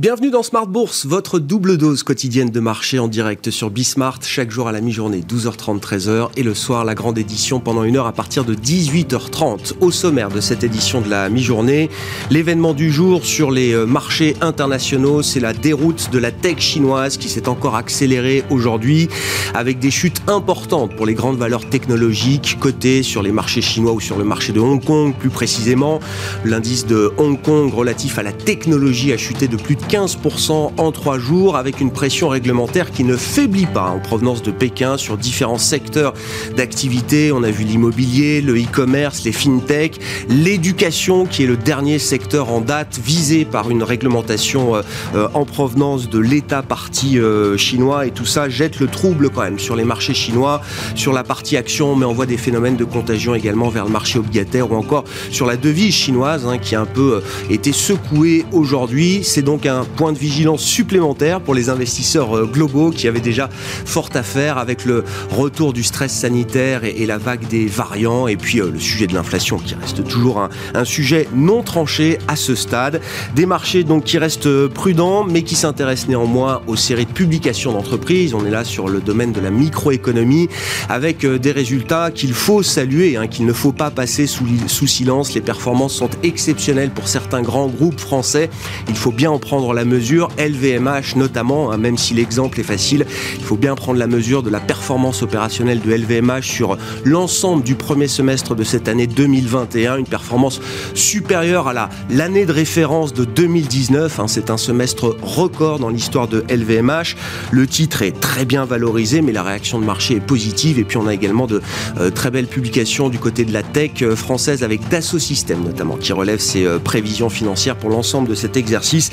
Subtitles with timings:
[0.00, 4.50] Bienvenue dans Smart Bourse, votre double dose quotidienne de marché en direct sur Bismart, chaque
[4.50, 8.06] jour à la mi-journée, 12h30, 13h, et le soir, la grande édition pendant une heure
[8.06, 9.74] à partir de 18h30.
[9.82, 11.90] Au sommaire de cette édition de la mi-journée,
[12.30, 17.18] l'événement du jour sur les euh, marchés internationaux, c'est la déroute de la tech chinoise
[17.18, 19.10] qui s'est encore accélérée aujourd'hui,
[19.52, 24.00] avec des chutes importantes pour les grandes valeurs technologiques cotées sur les marchés chinois ou
[24.00, 26.00] sur le marché de Hong Kong, plus précisément.
[26.46, 30.92] L'indice de Hong Kong relatif à la technologie a chuté de plus de 15% en
[30.92, 35.18] trois jours avec une pression réglementaire qui ne faiblit pas en provenance de Pékin sur
[35.18, 36.14] différents secteurs
[36.56, 37.32] d'activité.
[37.32, 42.60] On a vu l'immobilier, le e-commerce, les fintech, l'éducation qui est le dernier secteur en
[42.60, 44.82] date visé par une réglementation euh,
[45.16, 49.42] euh, en provenance de l'État parti euh, chinois et tout ça jette le trouble quand
[49.42, 50.60] même sur les marchés chinois,
[50.94, 54.20] sur la partie action, mais on voit des phénomènes de contagion également vers le marché
[54.20, 59.22] obligataire ou encore sur la devise chinoise hein, qui a un peu été secouée aujourd'hui.
[59.24, 63.48] C'est donc un point de vigilance supplémentaire pour les investisseurs euh, globaux qui avaient déjà
[63.50, 68.36] fort à faire avec le retour du stress sanitaire et, la vague des variants et
[68.36, 72.54] puis euh, le sujet de l'inflation qui reste toujours un, sujet non tranché à ce
[72.54, 73.00] stade.
[73.34, 77.72] Des marchés donc qui restent euh, prudents mais qui s'intéressent néanmoins aux séries de publications
[77.72, 78.34] d'entreprises.
[78.34, 80.48] On est là sur le domaine de la microéconomie
[80.88, 85.34] avec des résultats qu'il faut saluer, hein, qu'il ne faut pas passer sous silence.
[85.34, 88.50] Les performances sont exceptionnelles pour certains grands groupes français.
[88.88, 93.06] Il faut bien en prendre la mesure, LVMH notamment, hein, même si l'exemple est facile,
[93.36, 97.74] il faut bien prendre la mesure de la performance opérationnelle de LVMH sur l'ensemble du
[97.74, 100.60] premier semestre de cette année 2021, une performance
[100.94, 104.20] supérieure à l'année de référence de 2019.
[104.20, 104.28] Hein.
[104.28, 107.16] C'est un semestre record dans l'histoire de LVMH.
[107.50, 110.78] Le titre est très bien valorisé, mais la réaction de marché est positive.
[110.78, 111.60] Et puis on a également de
[111.98, 115.96] euh, très belles publications du côté de la tech euh, française avec Dassault Systèmes notamment,
[115.96, 119.10] qui relève ses euh, prévisions financières pour l'ensemble de cet exercice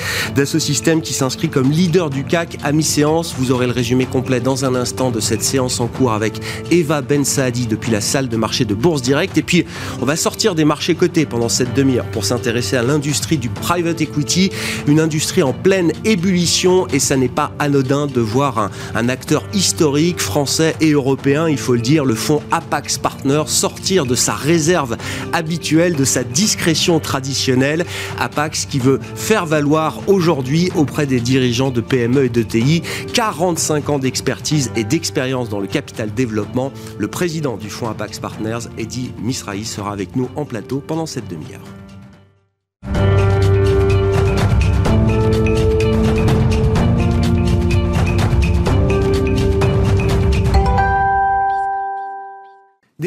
[0.47, 3.35] ce Système qui s'inscrit comme leader du CAC à mi-séance.
[3.37, 6.39] Vous aurez le résumé complet dans un instant de cette séance en cours avec
[6.71, 9.37] Eva Ben Saadi depuis la salle de marché de Bourse Direct.
[9.37, 9.65] Et puis,
[10.01, 13.99] on va sortir des marchés cotés pendant cette demi-heure pour s'intéresser à l'industrie du private
[13.99, 14.49] equity,
[14.87, 19.43] une industrie en pleine ébullition et ça n'est pas anodin de voir un, un acteur
[19.53, 24.33] historique français et européen, il faut le dire, le fonds Apax Partners sortir de sa
[24.33, 24.95] réserve
[25.33, 27.85] habituelle, de sa discrétion traditionnelle.
[28.17, 32.83] Apax qui veut faire valoir aujourd'hui aujourd'hui auprès des dirigeants de PME et de TI.
[33.13, 36.71] 45 ans d'expertise et d'expérience dans le capital développement.
[36.99, 41.27] Le président du fonds Apax Partners, Eddie Misrahi, sera avec nous en plateau pendant cette
[41.27, 41.76] demi-heure.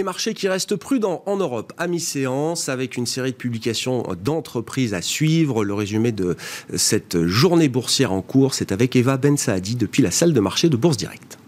[0.01, 4.95] Des marchés qui restent prudents en Europe à mi-séance avec une série de publications d'entreprises
[4.95, 5.63] à suivre.
[5.63, 6.39] Le résumé de
[6.75, 10.71] cette journée boursière en cours, c'est avec Eva Ben Saadi depuis la salle de marché
[10.71, 11.40] de Bourse Directe.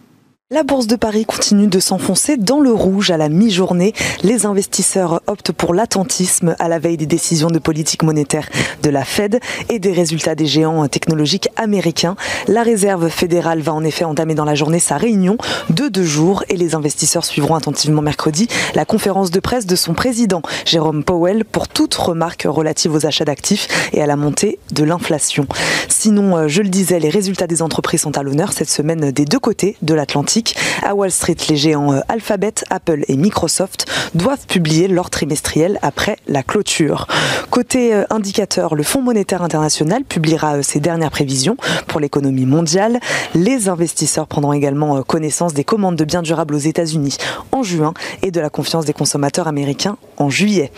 [0.52, 3.94] La bourse de Paris continue de s'enfoncer dans le rouge à la mi-journée.
[4.22, 8.50] Les investisseurs optent pour l'attentisme à la veille des décisions de politique monétaire
[8.82, 9.40] de la Fed
[9.70, 12.16] et des résultats des géants technologiques américains.
[12.48, 15.38] La réserve fédérale va en effet entamer dans la journée sa réunion
[15.70, 19.94] de deux jours et les investisseurs suivront attentivement mercredi la conférence de presse de son
[19.94, 24.84] président, Jérôme Powell, pour toute remarque relative aux achats d'actifs et à la montée de
[24.84, 25.46] l'inflation.
[25.88, 29.38] Sinon, je le disais, les résultats des entreprises sont à l'honneur cette semaine des deux
[29.38, 30.41] côtés de l'Atlantique.
[30.82, 36.16] À Wall Street, les géants euh, Alphabet, Apple et Microsoft doivent publier leur trimestriel après
[36.26, 37.06] la clôture.
[37.50, 42.98] Côté euh, indicateur, le Fonds monétaire international publiera euh, ses dernières prévisions pour l'économie mondiale.
[43.34, 47.16] Les investisseurs prendront également connaissance des commandes de biens durables aux États-Unis
[47.52, 50.72] en juin et de la confiance des consommateurs américains en juillet.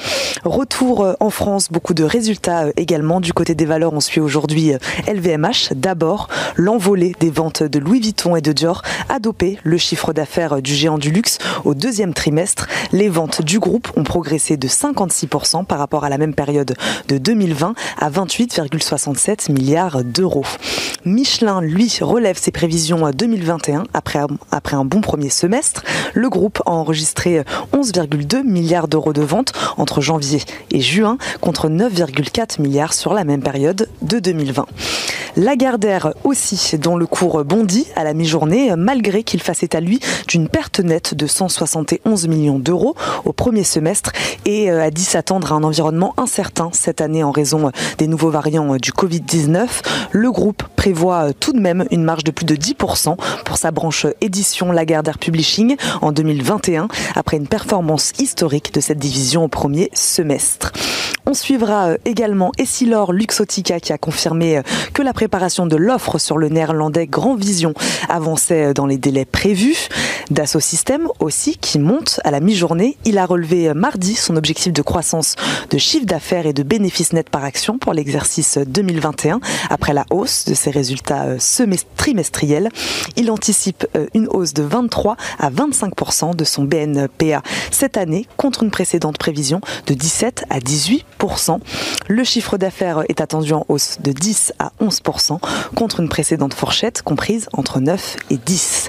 [0.45, 3.21] Retour en France, beaucoup de résultats également.
[3.21, 4.73] Du côté des valeurs, on suit aujourd'hui
[5.09, 5.75] LVMH.
[5.75, 10.61] D'abord, l'envolée des ventes de Louis Vuitton et de Dior a dopé le chiffre d'affaires
[10.61, 12.69] du géant du luxe au deuxième trimestre.
[12.93, 16.75] Les ventes du groupe ont progressé de 56% par rapport à la même période
[17.09, 20.45] de 2020 à 28,67 milliards d'euros.
[21.05, 24.21] Michelin, lui, relève ses prévisions 2021 après,
[24.51, 25.83] après un bon premier semestre.
[26.15, 27.43] Le groupe a enregistré
[27.73, 33.43] 11,2 milliards d'euros de ventes entre janvier et juin contre 9,4 milliards sur la même
[33.43, 34.67] période de 2020.
[35.37, 40.49] Lagardère aussi, dont le cours bondit à la mi-journée, malgré qu'il fasse état, lui, d'une
[40.49, 42.95] perte nette de 171 millions d'euros
[43.25, 44.13] au premier semestre
[44.45, 48.77] et a dit s'attendre à un environnement incertain cette année en raison des nouveaux variants
[48.77, 49.69] du Covid-19.
[50.13, 54.07] Le groupe prévoit tout de même une marge de plus de 10% pour sa branche
[54.21, 60.73] édition Lagardère Publishing en 2021, après une performance historique de cette division au premier semestre.
[61.27, 64.63] On suivra euh, également Essilor Luxotica qui a confirmé euh,
[64.93, 67.73] que la préparation de l'offre sur le néerlandais Grand Vision
[68.11, 69.89] avançait euh, dans les délais prévus.
[70.31, 72.97] Dassault Systèmes aussi qui monte à la mi-journée.
[73.05, 75.37] Il a relevé mardi son objectif de croissance
[75.71, 79.41] de chiffre d'affaires et de bénéfices nets par action pour l'exercice 2021
[79.71, 81.27] après la hausse de ses résultats
[81.97, 82.69] trimestriels.
[83.17, 88.71] Il anticipe une hausse de 23 à 25% de son BNPA cette année contre une
[88.71, 91.61] précédente prévision de 17 à 18%
[92.09, 95.39] le chiffre d'affaires est attendu en hausse de 10 à 11%
[95.75, 98.89] contre une précédente fourchette comprise entre 9 et 10.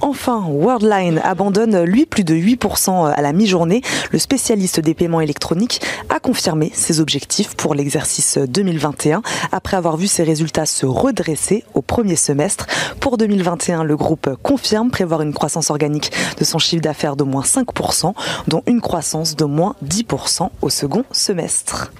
[0.00, 3.82] Enfin, Worldline abandonne lui plus de 8% à la mi-journée.
[4.10, 10.06] Le spécialiste des paiements électroniques a confirmé ses objectifs pour l'exercice 2021 après avoir vu
[10.06, 12.66] ses résultats se redresser au premier semestre.
[13.00, 17.42] Pour 2021, le groupe confirme prévoir une croissance organique de son chiffre d'affaires d'au moins
[17.42, 18.14] 5%
[18.48, 21.92] dont une croissance de moins 10% au second semestre.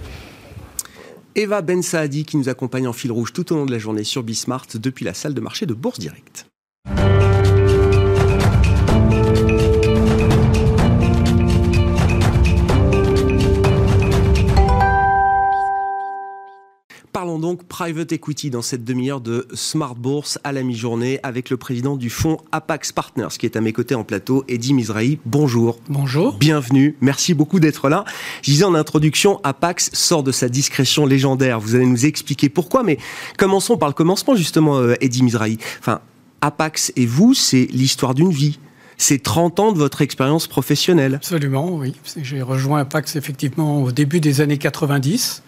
[1.34, 4.05] Eva Ben Saadi qui nous accompagne en fil rouge tout au long de la journée
[4.05, 6.46] sur Bismart depuis la salle de marché de Bourse Direct.
[17.17, 21.57] Parlons donc private equity dans cette demi-heure de Smart Bourse à la mi-journée avec le
[21.57, 25.19] président du fonds Apax Partners qui est à mes côtés en plateau, Eddie Mizrahi.
[25.25, 25.79] Bonjour.
[25.89, 26.37] Bonjour.
[26.37, 26.95] Bienvenue.
[27.01, 28.05] Merci beaucoup d'être là.
[28.43, 31.59] Je disais en introduction, Apax sort de sa discrétion légendaire.
[31.59, 32.99] Vous allez nous expliquer pourquoi, mais
[33.39, 35.57] commençons par le commencement justement, euh, Eddie Mizrahi.
[35.79, 36.03] Enfin,
[36.43, 38.59] Apax et vous, c'est l'histoire d'une vie
[38.99, 41.15] c'est 30 ans de votre expérience professionnelle.
[41.15, 41.95] Absolument, oui.
[42.17, 45.43] J'ai rejoint Apax effectivement au début des années 90.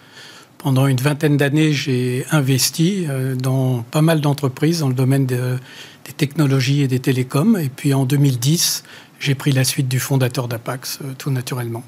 [0.59, 6.13] Pendant une vingtaine d'années, j'ai investi euh, dans pas mal d'entreprises dans le domaine des
[6.17, 7.57] technologies et des télécoms.
[7.57, 8.83] Et puis en 2010,
[9.21, 11.85] j'ai pris la suite du fondateur d'Apax, euh, tout naturellement.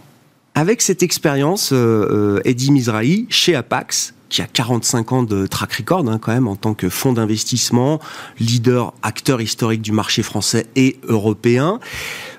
[0.54, 6.08] Avec cette expérience, euh, Eddie Mizrahi, chez Apax, qui a 45 ans de track record
[6.08, 8.00] hein, quand même en tant que fonds d'investissement,
[8.38, 11.80] leader, acteur historique du marché français et européen.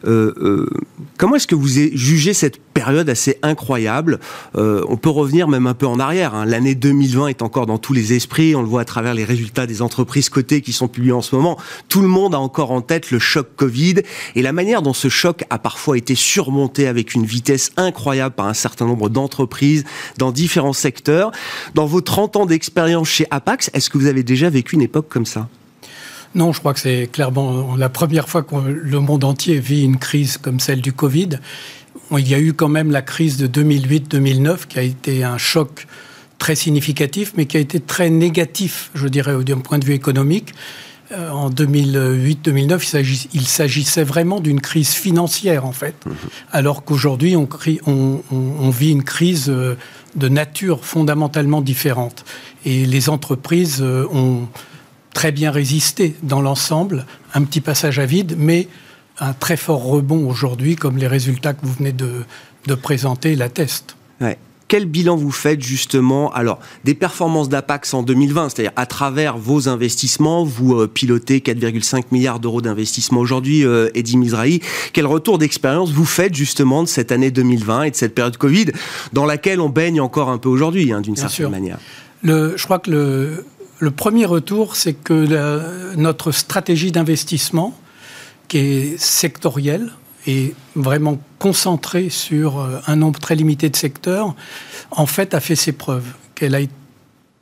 [0.05, 0.69] Euh, euh,
[1.17, 4.19] comment est-ce que vous jugez cette période assez incroyable?
[4.55, 6.35] Euh, On peut revenir même un peu en arrière.
[6.35, 6.45] Hein.
[6.45, 8.55] L'année 2020 est encore dans tous les esprits.
[8.55, 11.35] On le voit à travers les résultats des entreprises cotées qui sont publiés en ce
[11.35, 11.57] moment.
[11.89, 13.95] Tout le monde a encore en tête le choc Covid
[14.35, 18.47] et la manière dont ce choc a parfois été surmonté avec une vitesse incroyable par
[18.47, 19.83] un certain nombre d'entreprises
[20.17, 21.31] dans différents secteurs.
[21.75, 25.07] Dans vos 30 ans d'expérience chez Apax, est-ce que vous avez déjà vécu une époque
[25.09, 25.47] comme ça?
[26.33, 29.97] Non, je crois que c'est clairement la première fois que le monde entier vit une
[29.97, 31.39] crise comme celle du Covid.
[32.17, 35.87] Il y a eu quand même la crise de 2008-2009 qui a été un choc
[36.37, 40.53] très significatif, mais qui a été très négatif, je dirais, d'un point de vue économique.
[41.11, 46.11] Euh, en 2008-2009, il s'agissait vraiment d'une crise financière, en fait, mmh.
[46.51, 47.47] alors qu'aujourd'hui, on,
[47.85, 49.75] on, vit une crise euh,
[50.15, 52.23] de nature fondamentalement différente.
[52.65, 54.47] Et les entreprises euh, ont
[55.13, 58.67] très bien résisté dans l'ensemble, un petit passage à vide, mais
[59.19, 62.25] un très fort rebond aujourd'hui, comme les résultats que vous venez de,
[62.75, 63.95] présenter l'attestent.
[64.19, 64.37] Ouais.
[64.67, 69.67] Quel bilan vous faites justement alors des performances d'Apax en 2020, c'est-à-dire à travers vos
[69.67, 74.61] investissements, vous euh, pilotez 4,5 milliards d'euros d'investissement aujourd'hui, euh, Eddie Mizrahi.
[74.93, 78.67] Quel retour d'expérience vous faites justement de cette année 2020 et de cette période Covid
[79.11, 81.77] dans laquelle on baigne encore un peu aujourd'hui, hein, d'une certaine manière?
[82.23, 83.45] Le, Je crois que le,
[83.81, 87.75] le premier retour, c'est que notre stratégie d'investissement,
[88.47, 89.91] qui est sectorielle
[90.27, 94.35] et vraiment concentrée sur euh, un nombre très limité de secteurs,
[94.91, 96.59] en fait a fait ses preuves, qu'elle a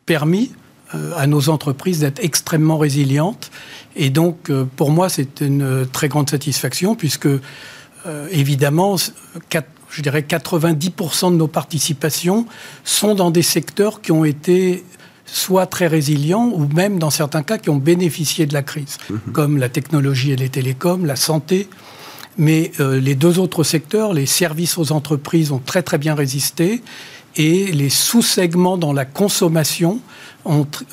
[0.06, 0.54] permis
[0.96, 3.52] euh, à nos entreprises d'être extrêmement résilientes.
[3.98, 7.28] Et donc, euh, pour moi, c'est une très grande satisfaction, puisque,
[8.32, 12.46] évidemment, je dirais 90% de nos participations
[12.86, 14.86] sont dans des secteurs qui ont été
[15.32, 19.20] soit très résilients ou même dans certains cas qui ont bénéficié de la crise, mhm.
[19.34, 21.68] comme la technologie et les télécoms, la santé.
[22.38, 26.82] Mais euh, les deux autres secteurs, les services aux entreprises, ont très très bien résisté.
[27.36, 30.00] et les sous-segments dans la consommation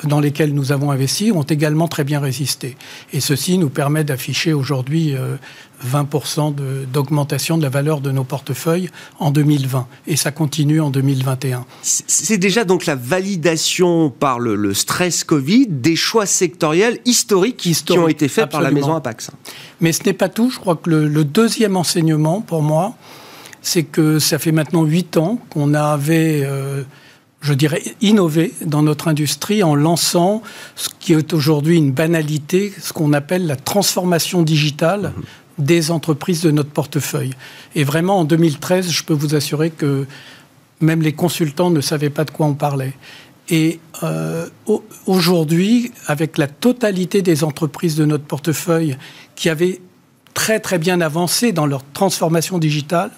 [0.03, 2.77] dans lesquels nous avons investi ont également très bien résisté.
[3.13, 5.15] Et ceci nous permet d'afficher aujourd'hui
[5.85, 8.89] 20% euh, d'augmentation de, la valeur de nos portefeuilles
[9.19, 9.87] en 2020.
[10.07, 11.65] Et ça continue en 2021.
[11.81, 18.07] C'est déjà donc la validation par le, stress Covid des choix sectoriels historiques qui ont
[18.07, 19.31] été faits par la maison Apax.
[19.81, 20.49] Mais ce n'est pas tout.
[20.49, 22.95] Je crois que le, deuxième enseignement pour moi,
[23.61, 26.41] c'est que ça fait maintenant 8 ans qu'on avait...
[26.43, 26.83] Euh,
[27.41, 30.41] je dirais, innover dans notre industrie en lançant
[30.75, 35.13] ce qui est aujourd'hui une banalité, ce qu'on appelle la transformation digitale
[35.57, 37.31] des entreprises de notre portefeuille.
[37.75, 40.05] Et vraiment, en 2013, je peux vous assurer que
[40.81, 42.93] même les consultants ne savaient pas de quoi on parlait.
[43.49, 44.47] Et euh,
[45.05, 48.97] aujourd'hui, avec la totalité des entreprises de notre portefeuille
[49.35, 49.79] qui avaient
[50.33, 53.11] très très bien avancé dans leur transformation digitale,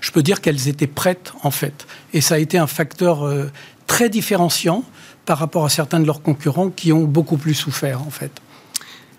[0.00, 1.86] je peux dire qu'elles étaient prêtes en fait.
[2.12, 3.46] Et ça a été un facteur euh,
[3.86, 4.84] très différenciant
[5.26, 8.32] par rapport à certains de leurs concurrents qui ont beaucoup plus souffert en fait.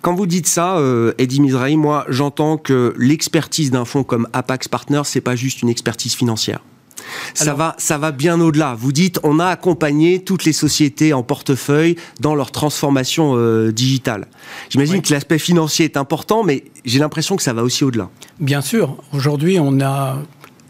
[0.02, 4.68] Quand vous dites ça, euh, Eddie Mizrahi, moi j'entends que l'expertise d'un fonds comme Apax
[4.68, 6.62] Partners, c'est pas juste une expertise financière.
[7.34, 8.76] Ça, va, ça va bien au-delà.
[8.78, 14.28] Vous dites, on a accompagné toutes les sociétés en portefeuille dans leur transformation euh, digitale.
[14.70, 18.10] J'imagine que l'aspect financier est important, mais j'ai l'impression que ça va aussi au-delà.
[18.40, 18.98] Bien sûr.
[19.14, 20.18] Aujourd'hui, on a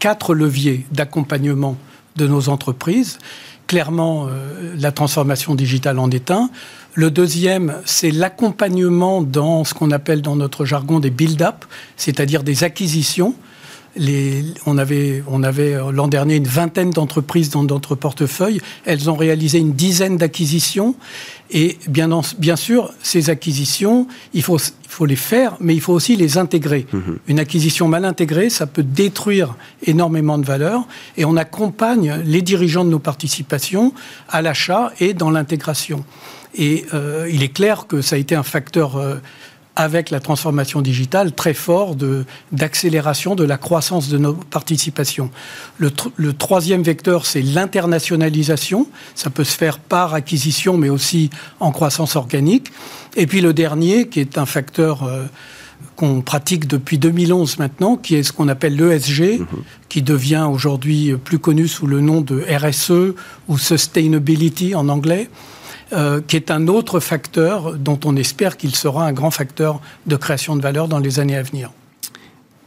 [0.02, 1.76] quatre leviers d'accompagnement
[2.16, 3.20] de nos entreprises.
[3.68, 6.50] Clairement, euh, la transformation digitale en est un.
[6.94, 11.64] Le deuxième, c'est l'accompagnement dans ce qu'on appelle dans notre jargon des build-up,
[11.96, 13.36] c'est-à-dire des acquisitions
[14.66, 18.60] on avait, on avait euh, l'an dernier une vingtaine d'entreprises dans notre portefeuille.
[18.84, 20.94] Elles ont réalisé une dizaine d'acquisitions.
[21.50, 22.08] Et bien,
[22.38, 26.38] bien sûr, ces acquisitions, il faut, il faut les faire, mais il faut aussi les
[26.38, 26.86] intégrer.
[26.92, 27.18] Mhm.
[27.28, 30.86] Une acquisition mal intégrée, ça peut détruire énormément de valeur.
[31.18, 33.92] Et on accompagne les dirigeants de nos participations
[34.30, 36.04] à l'achat et dans l'intégration.
[36.54, 39.16] Et euh, il est clair que ça a été un facteur euh,
[39.76, 41.96] avec la transformation digitale très fort
[42.52, 45.30] d'accélération de, la croissance de nos participations.
[45.78, 48.86] Le, le troisième vecteur, c'est l'internationalisation.
[49.14, 52.70] Ça peut se faire par acquisition, mais aussi en croissance organique.
[53.16, 55.24] Et puis le dernier, qui est un facteur euh,
[55.96, 59.46] qu'on pratique depuis 2011 maintenant, qui est ce qu'on appelle l'ESG, mmh.
[59.88, 63.14] qui devient aujourd'hui plus connu sous le nom de RSE
[63.48, 65.28] ou Sustainability en anglais.
[65.92, 70.16] Euh, qui est un autre facteur dont on espère qu'il sera un grand facteur de
[70.16, 71.70] création de valeur dans les années à venir.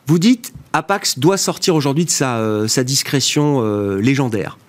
[0.06, 4.60] Vous dites, Apax doit sortir aujourd'hui de sa, euh, discrétion euh, légendaire.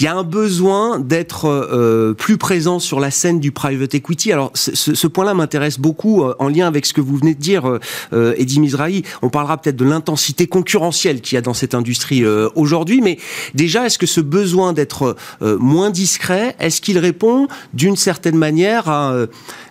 [0.00, 4.32] Il y a un besoin d'être euh, plus présent sur la scène du private equity.
[4.32, 7.78] Alors ce, point-là m'intéresse beaucoup euh, en lien avec ce que vous venez de dire,
[8.14, 9.02] euh, Eddie Mizrahi.
[9.20, 13.18] On parlera peut-être de l'intensité concurrentielle qu'il y a dans cette industrie aujourd'hui, mais
[13.54, 19.14] déjà, est-ce que ce besoin d'être moins discret, est-ce qu'il répond d'une certaine manière à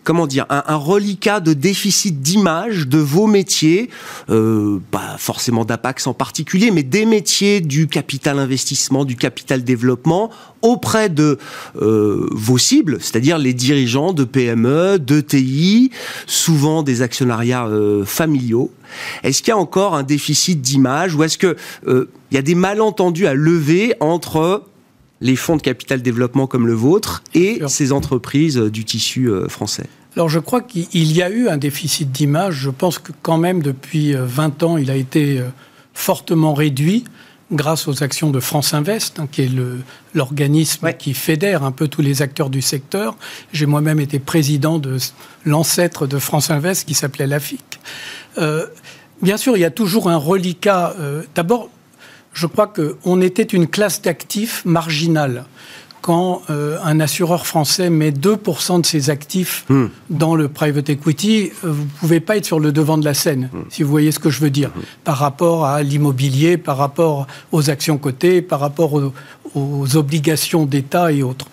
[0.03, 3.89] comment dire, un, reliquat de déficit d'image de vos métiers,
[4.27, 10.18] pas forcément d'Apax en particulier, mais des métiers du capital investissement, du capital développement
[10.61, 11.37] auprès de
[11.81, 15.91] euh, vos cibles, c'est-à-dire les dirigeants de PME, de TI,
[16.25, 18.71] souvent des actionnariats euh, familiaux.
[19.23, 21.55] Est-ce qu'il y a encore un déficit d'image ou est-ce qu'il
[21.87, 24.63] euh, y a des malentendus à lever entre
[25.21, 29.85] les fonds de capital développement comme le vôtre et ces entreprises du tissu français?
[30.15, 32.55] Alors je crois qu'il y a eu un déficit d'image.
[32.55, 35.43] Je pense que quand même depuis 20 ans, il a été
[35.93, 37.03] fortement réduit
[37.51, 39.51] grâce aux actions de France Invest, hein, qui est
[40.13, 43.15] l'organisme qui fédère un peu tous les acteurs du secteur.
[43.53, 44.97] J'ai moi-même été président de
[45.45, 47.79] l'ancêtre de France Invest qui s'appelait l'AFIC.
[48.37, 48.67] Euh,
[49.21, 50.95] bien sûr, il y a toujours un reliquat.
[50.99, 51.69] Euh, d'abord,
[52.33, 55.45] je crois qu'on était une classe d'actifs marginale
[56.01, 59.87] quand euh, un assureur français met 2% de ses actifs hmm.
[60.09, 63.13] dans le private equity, euh, vous ne pouvez pas être sur le devant de la
[63.13, 63.63] scène, hmm.
[63.69, 64.81] si vous voyez ce que je veux dire, hmm.
[65.03, 69.13] par rapport à l'immobilier, par rapport aux actions cotées, par rapport aux,
[69.55, 71.47] aux obligations d'État et autres.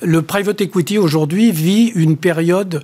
[0.00, 2.82] Le private equity aujourd'hui vit une période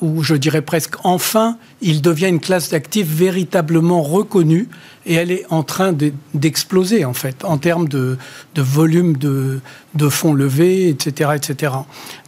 [0.00, 4.68] où je dirais presque enfin, il devient une classe d'actifs véritablement reconnue
[5.06, 5.94] et elle est en train
[6.34, 8.18] d'exploser en fait en termes de,
[8.56, 11.70] volume de, fonds levés, etc..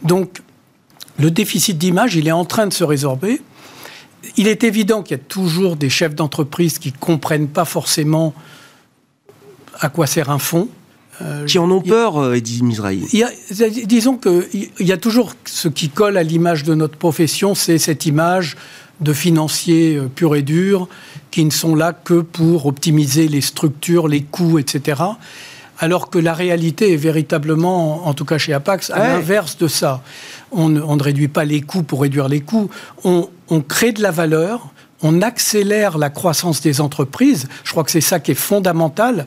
[0.03, 0.41] Donc
[1.19, 3.41] le déficit d'image, il est en train de se résorber.
[4.37, 8.33] Il est évident qu'il y a toujours des chefs d'entreprise qui comprennent pas forcément
[9.79, 10.69] à quoi sert un fonds.
[11.21, 13.05] Euh, qui en ont peur, euh, Eddie Mizrahi
[13.85, 18.05] Disons qu'il y a toujours ce qui colle à l'image de notre profession, c'est cette
[18.05, 18.55] image
[19.01, 20.87] de financiers euh, purs et durs
[21.31, 25.01] qui ne sont là que pour optimiser les structures, les coûts, etc.
[25.77, 30.01] alors que la réalité est véritablement, en tout cas chez Apax, à l'inverse de ça.
[30.51, 32.69] On ne, réduit pas les coûts pour réduire les coûts,
[33.03, 34.69] on, on crée de la valeur,
[35.01, 37.47] on accélère la croissance des entreprises.
[37.63, 39.25] Je crois que c'est ça qui est fondamental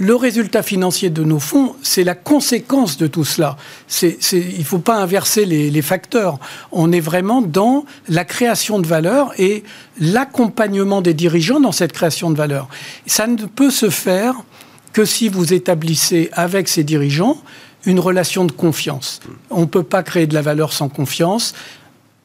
[0.00, 3.58] le résultat financier de nos fonds, c'est la conséquence de tout cela.
[4.02, 6.38] il ne faut pas inverser les, facteurs.
[6.72, 9.62] On est vraiment dans la création de valeur et
[10.00, 12.66] l'accompagnement des dirigeants dans cette création de valeur.
[13.04, 14.36] Ça ne peut se faire
[14.94, 17.36] que si vous établissez avec ces dirigeants
[17.84, 19.20] une relation de confiance.
[19.50, 21.52] On ne peut pas créer de la valeur sans confiance.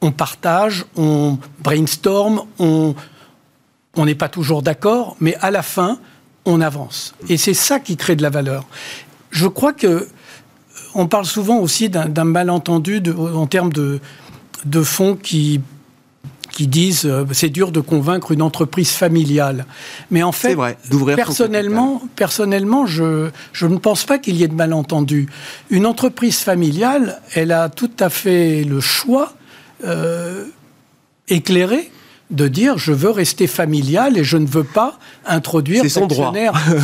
[0.00, 2.94] On partage, on brainstorm, on
[3.98, 5.98] n'est pas toujours d'accord, mais à la fin,
[6.46, 7.14] on avance.
[7.28, 8.64] Et c'est ça qui crée de la valeur.
[9.30, 10.08] Je crois que
[10.94, 13.02] on parle souvent aussi d'un malentendu
[13.34, 14.00] en termes de,
[14.64, 15.60] de fonds qui
[16.52, 19.66] qui disent euh, c'est dur de convaincre une entreprise familiale.
[20.10, 20.56] Mais en fait,
[21.14, 25.28] personnellement, personnellement, je, je ne pense pas qu'il y ait de malentendu.
[25.68, 29.34] Une entreprise familiale, elle a tout à fait le choix
[29.84, 30.46] euh,
[31.28, 31.90] éclairé
[32.30, 36.32] de dire je veux rester familial et je ne veux pas introduire C'est son droit.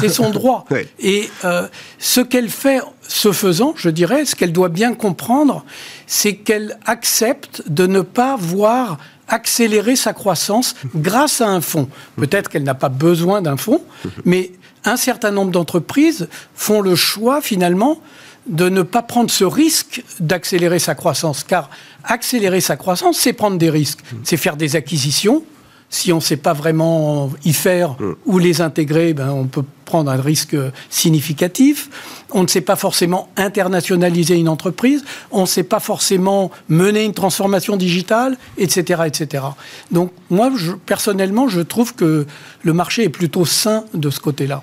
[0.01, 0.65] C'est son droit.
[1.01, 1.67] Et euh,
[1.99, 5.65] ce qu'elle fait, ce faisant, je dirais, ce qu'elle doit bien comprendre,
[6.07, 11.89] c'est qu'elle accepte de ne pas voir accélérer sa croissance grâce à un fonds.
[12.17, 13.83] Peut-être qu'elle n'a pas besoin d'un fonds,
[14.25, 14.53] mais
[14.85, 18.01] un certain nombre d'entreprises font le choix finalement
[18.47, 21.45] de ne pas prendre ce risque d'accélérer sa croissance.
[21.45, 21.71] Car
[22.05, 24.01] accélérer sa croissance, c'est prendre des risques.
[24.25, 25.45] C'est faire des acquisitions.
[25.91, 30.11] Si on ne sait pas vraiment y faire ou les intégrer, ben on peut prendre
[30.11, 30.57] un risque
[30.89, 32.25] significatif.
[32.31, 35.05] On ne sait pas forcément internationaliser une entreprise.
[35.31, 39.03] On ne sait pas forcément mener une transformation digitale, etc.
[39.07, 39.45] etc.
[39.91, 40.51] Donc moi,
[40.87, 42.27] personnellement, je trouve que
[42.63, 44.63] le marché est plutôt sain de ce côté-là.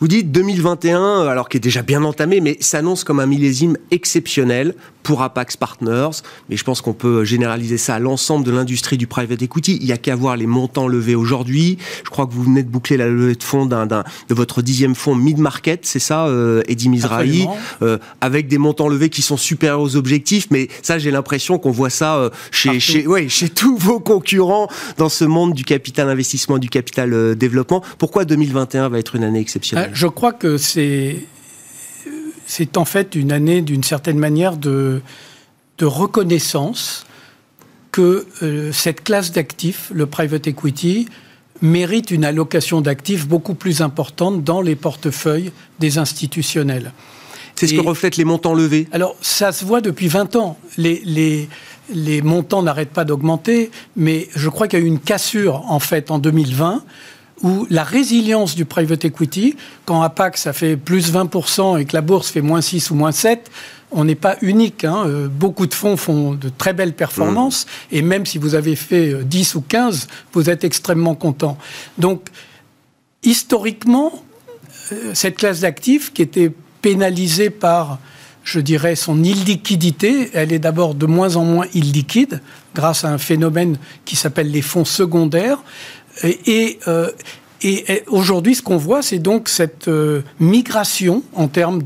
[0.00, 4.74] Vous dites 2021, alors qui est déjà bien entamé, mais s'annonce comme un millésime exceptionnel
[5.04, 9.06] pour Apax Partners, mais je pense qu'on peut généraliser ça à l'ensemble de l'industrie du
[9.06, 9.78] private equity.
[9.80, 11.78] Il n'y a qu'à voir les montants levés aujourd'hui.
[12.04, 14.94] Je crois que vous venez de boucler la levée de fonds d'un, de votre dixième
[14.94, 17.46] fonds mid-market, c'est ça, euh, Eddie Mizrahi,
[17.82, 21.70] euh, avec des montants levés qui sont supérieurs aux objectifs, mais ça, j'ai l'impression qu'on
[21.70, 26.08] voit ça euh, chez, chez, ouais, chez tous vos concurrents dans ce monde du capital
[26.08, 27.82] investissement, du capital développement.
[27.98, 29.90] Pourquoi 2021 va être une année exceptionnelle?
[29.92, 31.18] Je crois que c'est
[32.46, 35.00] c'est en fait une année d'une certaine manière de,
[35.80, 37.06] reconnaissance
[37.92, 41.08] que euh, cette classe d'actifs, le private equity,
[41.62, 46.92] mérite une allocation d'actifs beaucoup plus importante dans les portefeuilles des institutionnels.
[47.54, 50.58] C'est ce que reflètent les montants levés Alors, ça se voit depuis 20 ans.
[50.76, 51.48] Les,
[51.92, 55.78] les montants n'arrêtent pas d'augmenter, mais je crois qu'il y a eu une cassure, en
[55.78, 56.84] fait, en 2020,
[57.42, 62.00] où la résilience du private equity, quand Apax ça fait plus 20% et que la
[62.00, 63.50] bourse fait moins 6 ou moins 7,
[63.90, 64.84] on n'est pas unique.
[64.84, 65.04] Hein.
[65.06, 67.96] Euh, beaucoup de fonds font de très belles performances mmh.
[67.96, 71.58] et même si vous avez fait 10 euh, ou 15, vous êtes extrêmement content.
[71.98, 72.28] Donc,
[73.22, 74.24] historiquement,
[74.92, 77.98] euh, cette classe d'actifs qui était pénalisée par
[78.44, 80.30] je dirais, son illiquidité.
[80.34, 82.40] Elle est d'abord de moins en moins illiquide
[82.74, 85.58] grâce à un phénomène qui s'appelle les fonds secondaires.
[86.22, 87.10] Et, euh,
[87.62, 91.82] et, aujourd'hui, ce qu'on voit, c'est donc cette euh, migration en termes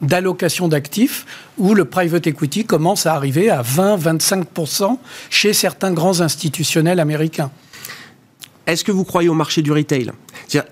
[0.00, 1.26] d'allocation d'actifs,
[1.58, 4.98] où le private equity commence à arriver à 20-25%
[5.30, 7.50] chez certains grands institutionnels américains.
[8.66, 10.12] Est-ce que vous croyez au marché du retail?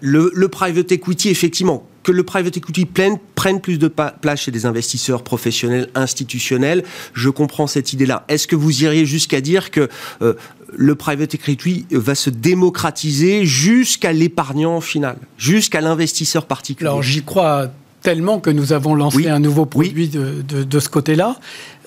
[0.00, 3.18] Le, le private equity, effectivement, que le private equity prenne,
[3.60, 6.84] plus de place chez des investisseurs professionnels, institutionnels.
[7.14, 8.24] Je comprends cette idée-là.
[8.28, 9.88] Est-ce que vous iriez jusqu'à dire que
[10.22, 10.34] euh,
[10.76, 17.70] le private equity va se démocratiser jusqu'à l'épargnant final, jusqu'à l'investisseur particulier Alors j'y crois
[18.02, 21.36] tellement que nous avons lancé un nouveau produit de, ce côté-là.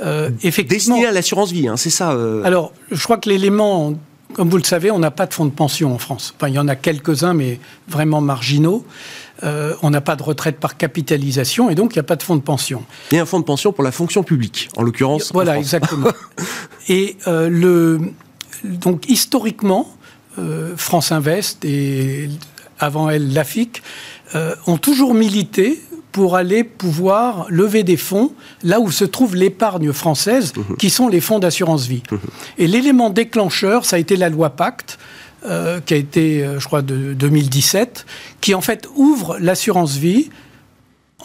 [0.01, 2.11] Euh, effectivement, Destiné à l'assurance vie, hein, c'est ça.
[2.11, 2.43] Euh.
[2.43, 3.93] Alors, je crois que l'élément,
[4.33, 6.33] comme vous le savez, on n'a pas de fonds de pension en France.
[6.35, 8.85] Enfin, il y en a quelques-uns, mais vraiment marginaux.
[9.43, 12.23] Euh, on n'a pas de retraite par capitalisation et donc il n'y a pas de
[12.23, 12.83] fonds de pension.
[13.11, 15.31] Il y a un fonds de pension pour la fonction publique, en l'occurrence.
[15.33, 16.07] Voilà, exactement.
[16.87, 17.99] et le,
[18.63, 19.93] donc historiquement,
[20.39, 22.29] euh, France Invest et
[22.79, 23.81] avant elle l'AFIC
[24.65, 25.79] ont toujours milité
[26.11, 28.31] pour aller pouvoir lever des fonds
[28.63, 30.75] là où se trouve l'épargne française, mmh.
[30.77, 32.03] qui sont les fonds d'assurance vie.
[32.09, 32.15] Mmh.
[32.59, 34.97] Et l'élément déclencheur, ça a été la loi Pacte,
[35.45, 38.05] euh, qui a été, euh, je crois, de 2017,
[38.39, 40.29] qui en fait ouvre l'assurance vie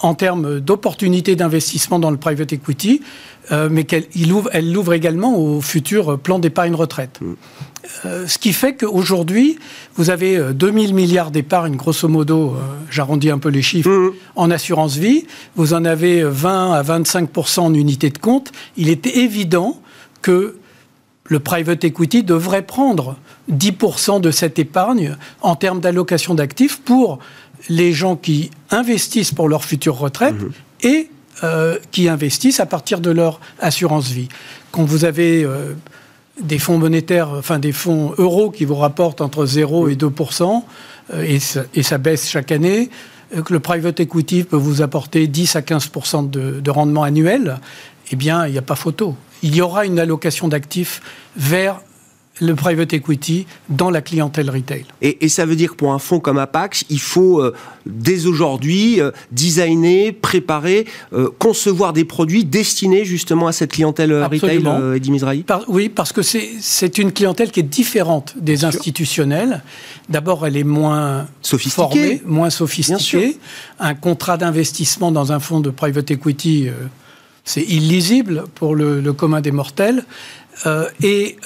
[0.01, 3.03] en termes d'opportunités d'investissement dans le private equity,
[3.51, 7.21] euh, mais qu'elle ouvre, elle l'ouvre également au futur plan d'épargne retraite.
[7.21, 7.35] Mm.
[8.05, 9.59] Euh, ce qui fait qu'aujourd'hui,
[9.95, 12.57] vous avez 2000 milliards d'épargne, grosso modo,
[12.91, 14.13] j'arrondis un peu les chiffres, mm.
[14.37, 18.53] en assurance vie, vous en avez 20 à 25 en unité de compte.
[18.77, 19.81] Il est évident
[20.23, 20.57] que
[21.29, 23.17] le private equity devrait prendre
[23.53, 27.19] 10% de cette épargne en termes d'allocation d'actifs pour
[27.69, 30.53] les gens qui investissent pour leur future retraite mhm.
[30.83, 31.11] et
[31.45, 34.29] euh, qui investissent à partir de leur assurance vie.
[34.73, 35.75] Quand vous avez euh,
[36.43, 40.63] des fonds monétaires, enfin des fonds euros qui vous rapportent entre 0 et 2%,
[41.15, 42.91] euh, et, ça, et, ça, baisse chaque année,
[43.45, 47.61] que le private equity peut vous apporter 10 à 15% de, de rendement annuel,
[48.11, 49.15] eh bien, il n'y a pas photo.
[49.43, 51.03] Il y aura une allocation d'actifs
[51.37, 51.81] vers
[52.41, 54.85] le private equity dans la clientèle retail.
[55.03, 57.55] Et, ça veut dire que pour un fonds comme Apax, il faut euh,
[57.87, 64.65] dès aujourd'hui euh, designer, préparer, euh, concevoir des produits destinés justement à cette clientèle retail,
[64.97, 65.45] Eddie Mizrahi?
[65.69, 69.63] Oui, parce que c'est une clientèle qui est différente des institutionnels.
[70.09, 73.39] D'abord, elle est moins sophistiquée, moins sophistiquée.
[73.79, 76.69] Un contrat d'investissement dans un fonds de private equity
[77.45, 80.05] c'est illisible pour le, commun des mortels.
[81.03, 81.37] et,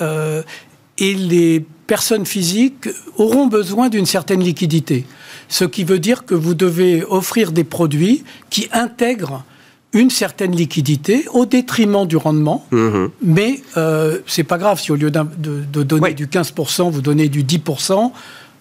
[0.98, 5.04] et les personnes physiques auront besoin d'une certaine liquidité.
[5.48, 9.44] Ce qui veut dire que vous devez offrir des produits qui intègrent
[9.92, 12.66] une certaine liquidité au détriment du rendement.
[12.70, 13.10] Mhm.
[13.22, 17.44] Mais euh, c'est pas grave si au lieu de, donner du 15%, vous donnez du
[17.44, 18.10] 10%.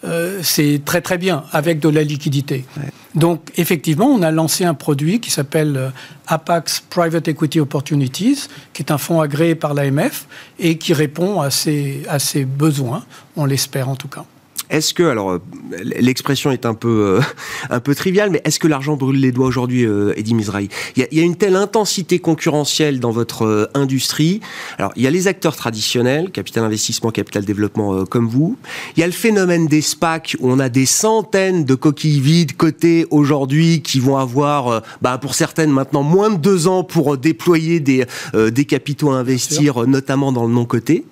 [0.03, 2.65] Euh, c'est très très bien avec de la liquidité.
[3.13, 5.89] Donc effectivement, on a lancé un produit qui s'appelle euh,
[6.27, 10.27] Apax Private Equity Opportunities, qui est un fonds agréé par l'AMF
[10.59, 13.03] et qui répond à ces, à ces besoins,
[13.35, 14.25] on l'espère en tout cas.
[14.71, 15.39] Est-ce que, alors, euh,
[15.83, 17.21] l'expression est un peu, euh,
[17.69, 20.69] un peu triviale, mais est-ce que l'argent brûle les doigts aujourd'hui, euh, Eddie Mizrahi?
[20.95, 24.39] Il y, a, une telle intensité concurrentielle dans votre industrie.
[24.77, 28.57] Alors, il y a les acteurs traditionnels, capital investissement, capital développement, comme vous.
[28.95, 32.55] Il y a le phénomène des SPAC, où on a des centaines de coquilles vides
[32.55, 37.81] cotées aujourd'hui qui vont avoir, bah, pour certaines maintenant, moins de deux ans pour déployer
[37.81, 41.03] des, des capitaux à investir, notamment dans le non-coté.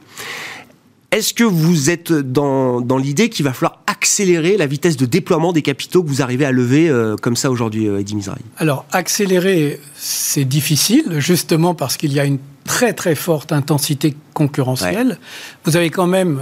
[1.11, 5.53] Est-ce que vous êtes dans, dans l'idée qu'il va falloir accélérer la vitesse de déploiement
[5.53, 8.41] des capitaux que vous arrivez à lever euh, comme ça aujourd'hui, euh, Eddie Mizrahi?
[8.57, 15.17] Alors, accélérer, c'est difficile, justement parce qu'il y a une très très forte intensité concurrentielle.
[15.65, 16.41] Vous avez quand même,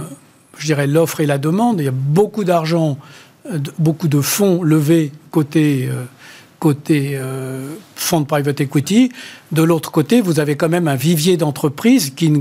[0.58, 1.80] je dirais, l'offre et la demande.
[1.80, 2.98] Il y a beaucoup d'argent,
[3.50, 5.88] euh, beaucoup de fonds levés côté
[6.58, 7.16] côté
[7.94, 9.12] fonds de private equity.
[9.52, 12.32] De l'autre côté, vous avez quand même un vivier d'entreprises qui,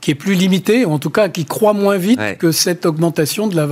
[0.00, 3.56] qui est plus limité, en tout cas qui croît moins vite que cette augmentation de
[3.56, 3.68] la,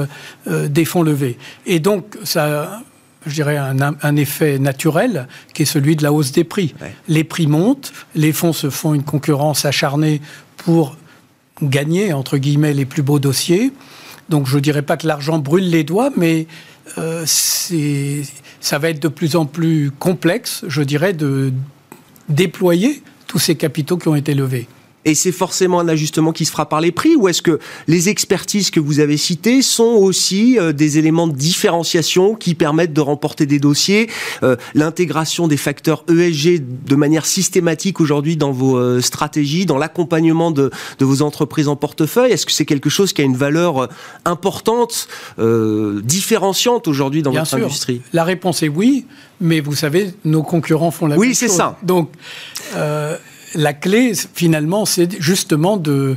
[0.48, 1.38] euh, des fonds levés.
[1.66, 2.82] Et donc, ça
[3.26, 6.74] je dirais, un, un, effet naturel qui est celui de la hausse des prix.
[7.08, 10.20] Les prix montent, les fonds se font une concurrence acharnée
[10.56, 10.96] pour
[11.60, 13.72] gagner, entre guillemets, les plus beaux dossiers.
[14.28, 16.46] Donc je ne dirais pas que l'argent brûle les doigts, mais
[16.98, 21.52] euh, ça va être de plus en plus complexe, je dirais, de
[22.28, 24.68] déployer tous ces capitaux qui ont été levés
[25.06, 28.08] et c'est forcément un ajustement qui se fera par les prix ou est-ce que les
[28.08, 33.00] expertises que vous avez citées sont aussi euh, des éléments de différenciation qui permettent de
[33.00, 34.10] remporter des dossiers
[34.42, 40.50] euh, L'intégration des facteurs ESG de manière systématique aujourd'hui dans vos euh, stratégies, dans l'accompagnement
[40.50, 43.88] de, de, vos entreprises en portefeuille, est-ce que c'est quelque chose qui a une valeur
[44.24, 45.06] importante,
[46.02, 47.64] différenciante aujourd'hui dans Bien votre sûr.
[47.64, 48.00] industrie?
[48.12, 49.06] La réponse est oui,
[49.40, 51.42] mais vous savez, nos concurrents font la oui, même chose.
[51.42, 51.78] Oui, c'est ça.
[51.84, 52.10] Donc,
[53.54, 56.16] la clé, finalement, c'est justement de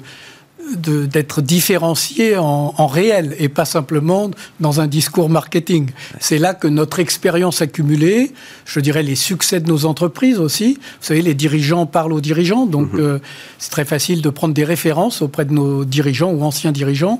[0.75, 5.89] d'être différencié en, réel et pas simplement dans un discours marketing.
[6.19, 8.31] C'est là que notre expérience accumulée,
[8.65, 12.65] je dirais les succès de nos entreprises aussi, vous savez, les dirigeants parlent aux dirigeants,
[12.65, 12.99] donc mhm.
[12.99, 13.19] euh,
[13.57, 17.19] c'est très facile de prendre des références auprès de nos dirigeants ou anciens dirigeants.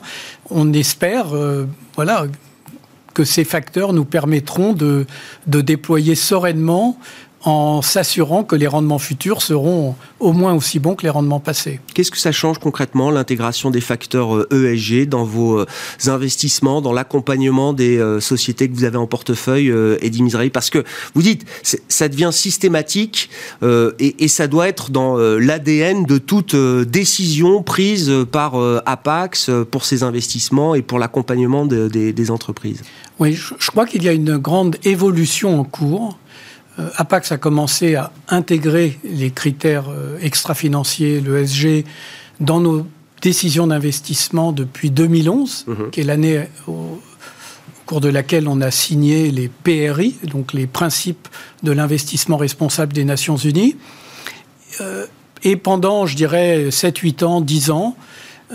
[0.49, 2.25] On espère, euh, voilà,
[3.13, 5.05] que ces facteurs nous permettront de,
[5.47, 6.97] de déployer sereinement
[7.43, 11.79] en s'assurant que les rendements futurs seront au moins aussi bons que les rendements passés.
[11.93, 15.65] Qu'est-ce que ça change concrètement, l'intégration des facteurs ESG euh, e dans vos euh,
[16.07, 20.83] investissements, dans l'accompagnement des euh, sociétés que vous avez en portefeuille, Eddie Misrahi Parce que
[21.13, 21.45] vous dites,
[21.87, 23.29] ça devient systématique
[23.61, 30.75] et, ça doit être dans l'ADN de toute décision prise par Apax pour ses investissements
[30.75, 32.83] et pour l'accompagnement des entreprises.
[33.19, 36.17] Oui, je crois qu'il y a une grande évolution en cours
[36.95, 41.85] Apax a commencé à intégrer les critères euh, extra-financiers, le SG,
[42.39, 42.85] dans nos
[43.21, 45.89] décisions d'investissement depuis 2011, mhm.
[45.91, 47.01] qui est l'année au
[47.85, 51.27] cours de laquelle on a signé les PRI, donc les principes
[51.63, 53.75] de l'investissement responsable des Nations Unies.
[54.79, 55.05] Euh,
[55.43, 57.97] et pendant, je dirais, 7, 8 ans, 10 ans,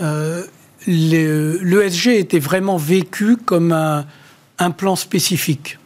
[0.01, 0.43] euh,
[0.87, 4.05] l'ESG était vraiment vécu comme un,
[4.59, 5.77] un plan spécifique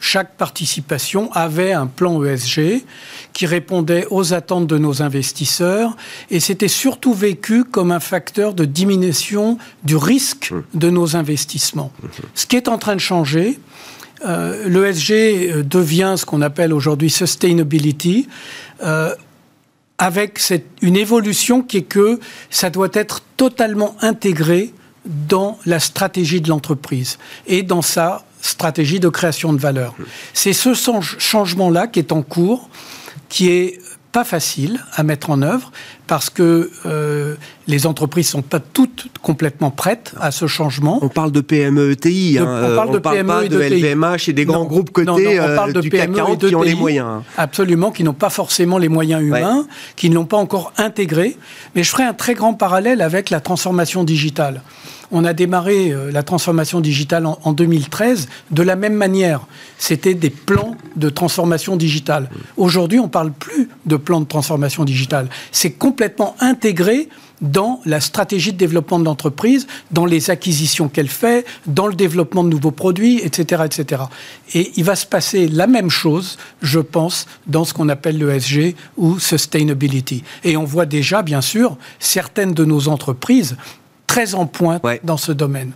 [0.00, 2.84] chaque participation avait un plan ESG
[3.32, 5.96] qui répondait aux attentes de nos investisseurs
[6.30, 11.92] et c'était surtout vécu comme un facteur de diminution du risque de nos investissements.
[12.34, 13.58] Ce qui est en train de changer,
[14.24, 18.28] euh, l'ESG euh, devient ce qu'on appelle aujourd'hui sustainability.
[18.82, 19.14] Euh,
[19.98, 20.40] avec
[20.80, 24.72] une évolution qui est que ça doit être totalement intégré
[25.04, 29.94] dans la stratégie de l'entreprise et dans sa stratégie de création de valeur.
[30.32, 32.68] C'est ce changement-là qui est en cours,
[33.28, 33.80] qui est
[34.12, 35.70] pas facile à mettre en œuvre
[36.06, 37.34] parce que euh,
[37.66, 40.98] les entreprises sont pas toutes complètement prêtes à ce changement.
[41.02, 44.46] On parle de PME ETI, hein, on parle de PME pas de LVMH et des
[44.46, 47.22] grands groupes cotés on parle euh, de du PME CAC 40 qui ont les moyens.
[47.36, 51.36] Absolument, qui n'ont pas forcément les moyens humains, qui ne l'ont pas encore intégré.
[51.74, 54.62] Mais je ferai un très grand parallèle avec la transformation digitale.
[55.10, 59.46] On a démarré euh, la transformation digitale en, 2013 de la même manière.
[59.78, 62.30] C'était des plans de transformation digitale.
[62.56, 65.28] Aujourd'hui, on ne parle plus de plans de transformation digitale.
[65.52, 67.08] C'est complètement intégré
[67.40, 72.44] dans la stratégie de développement de l'entreprise, dans les acquisitions qu'elle fait, dans le développement
[72.44, 74.02] de nouveaux produits, etc., etc.
[74.54, 78.74] Et il va se passer la même chose, je pense, dans ce qu'on appelle l'ESG
[78.96, 80.24] ou sustainability.
[80.44, 83.56] Et on voit déjà, bien sûr, certaines de nos entreprises
[84.08, 85.70] très en pointe dans ce domaine.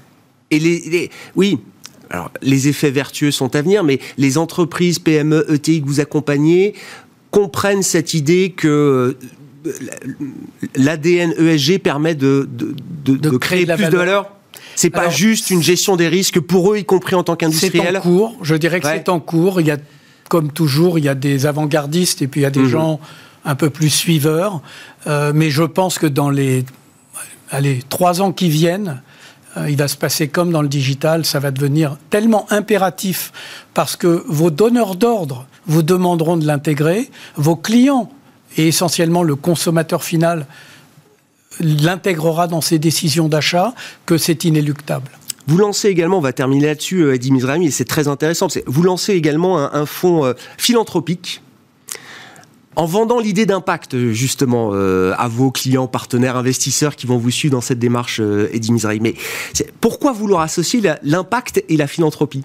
[0.51, 1.61] Et les, oui,
[2.11, 6.75] alors, les effets vertueux sont à venir, mais les entreprises PME, ETI que vous accompagnez
[7.31, 9.17] comprennent cette idée que
[9.65, 9.73] euh,
[10.75, 14.31] l'ADN ESG permet de, de, créer plus de valeur
[14.75, 17.89] c'est pas juste une gestion des risques pour eux, y compris en tant qu'industriels.
[17.93, 18.37] C'est en cours.
[18.43, 19.61] Je dirais que c'est en cours.
[19.61, 19.77] Il y a,
[20.29, 22.69] comme toujours, il y a des avant-gardistes et puis il y a des mhm.
[22.69, 23.01] gens
[23.45, 24.63] un peu plus suiveurs.
[25.07, 26.65] Euh, mais je pense que dans les
[27.53, 29.01] allez, trois ans qui viennent,
[29.57, 33.33] euh, il va se passer comme dans le digital, ça va devenir tellement impératif
[33.75, 38.11] parce que vos donneurs d'ordre vous demanderont de l'intégrer, vos clients
[38.57, 40.47] et essentiellement le consommateur final
[41.61, 43.75] l'intégrera dans ses décisions d'achat
[44.07, 45.11] que c'est inéluctable.
[45.47, 48.83] Vous lancez également, on va terminer là-dessus, euh, Eddie Mizrami, et c'est très intéressant, vous
[48.83, 51.43] lancez également un, fonds euh, philanthropique
[52.77, 57.53] en vendant l'idée d'impact, justement, euh, à vos clients, partenaires, investisseurs qui vont vous suivre
[57.53, 59.01] dans cette démarche, euh, Eddie Mizrahi.
[59.01, 59.15] Mais
[59.81, 62.45] pourquoi vouloir associer l'impact et la philanthropie?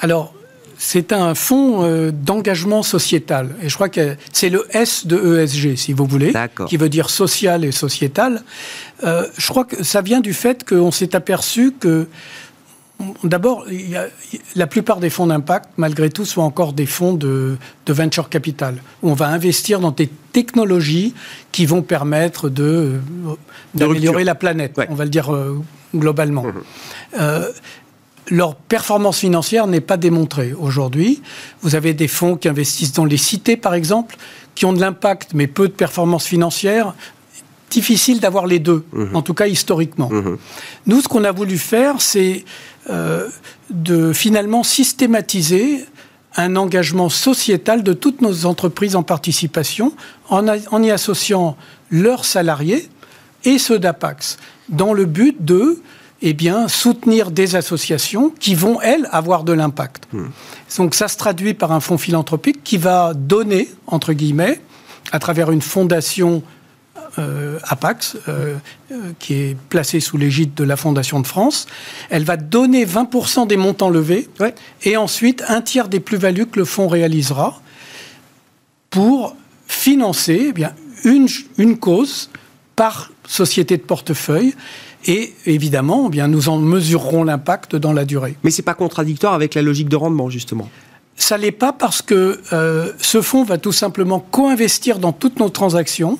[0.00, 0.34] Alors,
[0.78, 3.54] c'est un fonds euh, d'engagement sociétal.
[3.62, 6.32] Et je crois que c'est le S de ESG, si vous voulez,
[6.66, 8.42] qui veut dire social et sociétal.
[9.02, 12.08] je crois que ça vient du fait qu'on s'est aperçu que
[13.24, 13.66] D'abord,
[14.56, 19.10] la plupart des fonds d'impact, malgré tout, sont encore des fonds de, venture capital, où
[19.10, 21.14] on va investir dans des technologies
[21.50, 22.48] qui vont permettre
[23.74, 25.60] d'améliorer la planète, on va le dire euh,
[25.94, 26.44] globalement.
[26.44, 26.52] Mmh.
[27.20, 27.48] Euh,
[28.30, 31.22] leur performance financière n'est pas démontrée aujourd'hui.
[31.62, 34.16] Vous avez des fonds qui investissent dans les cités, par exemple,
[34.54, 36.94] qui ont de l'impact mais peu de performance financière
[37.70, 39.16] difficile d'avoir les deux, mmh.
[39.16, 40.10] en tout cas historiquement.
[40.10, 40.36] Mmh.
[40.86, 42.44] Nous, ce qu'on a voulu faire, c'est
[42.90, 43.28] euh,
[43.70, 45.84] de finalement systématiser
[46.36, 49.92] un engagement sociétal de toutes nos entreprises en participation
[50.30, 51.56] en, y associant
[51.90, 52.88] leurs salariés
[53.44, 55.80] et ceux d'Apax, dans le but de
[56.22, 60.06] eh bien, soutenir des associations qui vont, elles, avoir de l'impact.
[60.12, 60.24] Mmh.
[60.78, 64.60] Donc ça se traduit par un fonds philanthropique qui va donner, entre guillemets,
[65.10, 66.42] à travers une fondation
[67.18, 68.56] euh, Apax, euh,
[68.90, 71.66] euh, qui est placée sous l'égide de la Fondation de France.
[72.08, 74.28] Elle va donner 20% des montants levés
[74.82, 77.60] et ensuite un tiers des plus-values que le fonds réalisera
[78.88, 80.72] pour financer eh bien,
[81.04, 81.28] une,
[81.58, 82.30] une cause
[82.76, 84.54] par société de portefeuille.
[85.06, 88.36] Et évidemment, eh bien, nous en mesurerons l'impact dans la durée.
[88.42, 90.70] Mais ce n'est pas contradictoire avec la logique de rendement, justement
[91.16, 92.40] Ça l'est pas parce que
[92.98, 96.18] ce fonds va tout simplement co-investir dans toutes nos transactions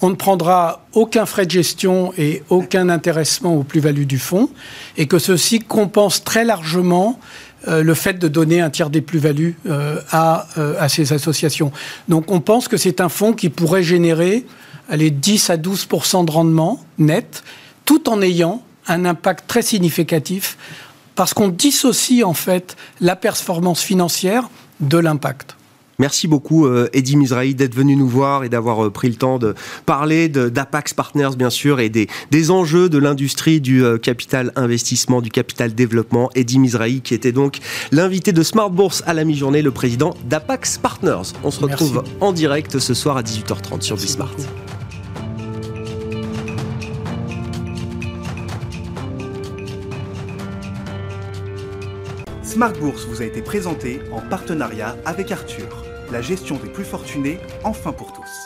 [0.00, 4.48] on ne prendra aucun frais de gestion et aucun intéressement aux plus-values du fonds,
[4.96, 7.18] et que ceci compense très largement
[7.66, 11.72] euh, le fait de donner un tiers des plus-values euh, à, euh, à, ces associations.
[12.08, 14.46] Donc on pense que c'est un fonds qui pourrait générer
[14.90, 15.88] les 10 à 12
[16.24, 17.42] de rendement net,
[17.84, 20.56] tout en ayant un impact très significatif,
[21.16, 24.48] parce qu'on dissocie en fait la performance financière
[24.80, 25.57] de l'impact.
[26.00, 29.40] Merci beaucoup, euh, Eddie Mizrahi, d'être venu nous voir et d'avoir euh, pris le temps
[29.40, 34.52] de parler d'Apax Partners, bien sûr, et des, des enjeux de l'industrie du euh, capital
[34.54, 36.30] investissement, du capital développement.
[36.36, 37.58] Eddie Mizrahi, qui était donc
[37.90, 41.32] l'invité de Smart Bourse à la mi-journée, le président d'Apax Partners.
[41.42, 44.36] On se retrouve en direct ce soir à 18h30 sur Bismart.
[52.44, 57.38] Smart Bourse vous a été présenté en partenariat avec Arthur la gestion des plus fortunés,
[57.64, 58.37] enfin pour tous.